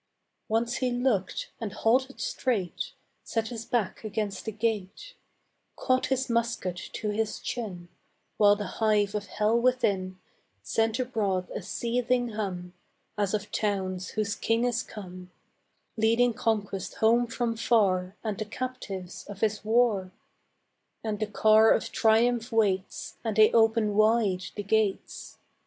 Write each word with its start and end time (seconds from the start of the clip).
Once 0.49 0.77
he 0.77 0.89
looked, 0.89 1.51
and 1.61 1.73
halted 1.73 2.19
straight, 2.19 2.93
Set 3.23 3.49
his 3.49 3.65
back 3.65 4.03
against 4.03 4.45
the 4.45 4.51
gate, 4.51 5.13
Caught 5.75 6.07
his 6.07 6.27
musket 6.27 6.75
to 6.93 7.11
his 7.11 7.37
chin, 7.37 7.87
While 8.37 8.55
the 8.55 8.65
hive 8.81 9.13
of 9.13 9.27
hell 9.27 9.61
within 9.61 10.17
Sent 10.63 10.97
abroad 10.97 11.51
a 11.53 11.61
seething 11.61 12.29
hum 12.29 12.73
As 13.15 13.35
of 13.35 13.51
towns 13.51 14.07
whose 14.17 14.33
king 14.35 14.63
is 14.65 14.81
come 14.81 15.29
Leading 15.95 16.33
conquest 16.33 16.95
home 16.95 17.27
from 17.27 17.55
far 17.55 18.15
And 18.23 18.39
the 18.39 18.45
captives 18.45 19.23
of 19.29 19.41
his 19.41 19.63
war, 19.63 20.11
And 21.03 21.19
the 21.19 21.27
car 21.27 21.69
of 21.69 21.91
triumph 21.91 22.51
waits, 22.51 23.17
And 23.23 23.35
they 23.35 23.51
open 23.51 23.93
wide 23.93 24.45
the 24.55 24.63
gates. 24.63 25.37